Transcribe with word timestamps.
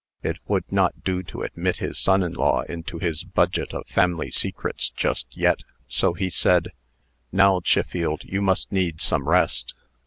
It 0.23 0.39
would 0.47 0.63
not 0.71 1.03
do 1.03 1.21
to 1.21 1.43
admit 1.43 1.77
his 1.77 1.99
son 1.99 2.23
in 2.23 2.33
law 2.33 2.61
into 2.61 2.97
his 2.97 3.23
budget 3.23 3.71
of 3.71 3.85
family 3.85 4.31
secrets 4.31 4.89
just 4.89 5.27
yet. 5.37 5.59
So 5.87 6.13
he 6.13 6.31
said: 6.31 6.71
"Now, 7.31 7.59
Chiffield, 7.63 8.23
you 8.23 8.41
must 8.41 8.71
need 8.71 8.99
some 8.99 9.29
rest. 9.29 9.75